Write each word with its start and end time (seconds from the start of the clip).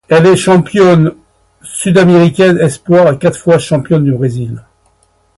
Elle 0.09 0.25
est 0.25 0.35
championne 0.35 1.11
sud-américaine 1.61 2.57
espoirs 2.57 3.07
et 3.13 3.19
quatre 3.19 3.37
fois 3.37 3.59
championne 3.59 4.03
du 4.03 4.11
Brésil. 4.11 4.63